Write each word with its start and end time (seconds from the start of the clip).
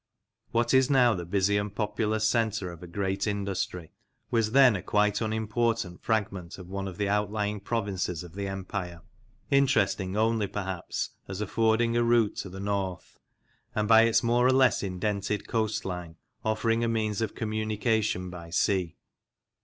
What 0.49 0.73
is 0.73 0.89
now 0.89 1.13
the 1.13 1.27
busy 1.27 1.57
and 1.57 1.75
populous 1.75 2.27
centre 2.27 2.71
of 2.71 2.81
a 2.81 2.87
great 2.87 3.27
industry 3.27 3.91
was 4.31 4.51
then 4.51 4.75
a 4.75 4.81
quite 4.81 5.21
unimportant 5.21 6.01
fragment 6.01 6.57
of 6.57 6.67
one 6.67 6.87
of 6.87 6.97
the 6.97 7.07
outlying 7.07 7.59
provinces 7.59 8.23
of 8.23 8.33
the 8.33 8.47
Empire, 8.47 9.01
interesting 9.51 10.17
only 10.17 10.47
perhaps 10.47 11.11
as 11.27 11.39
affording 11.39 11.95
a 11.95 12.01
route 12.03 12.35
to 12.37 12.49
the 12.49 12.59
north, 12.59 13.19
and 13.75 13.87
by 13.87 14.01
its 14.01 14.23
more 14.23 14.47
or 14.47 14.51
less 14.51 14.81
indented 14.81 15.47
coast 15.47 15.85
line 15.85 16.15
offering 16.43 16.83
a 16.83 16.87
means 16.87 17.21
of 17.21 17.35
communication 17.35 18.31
by 18.31 18.49
sea. 18.49 18.95